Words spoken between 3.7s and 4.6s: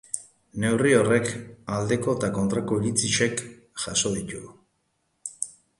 jaso ditu.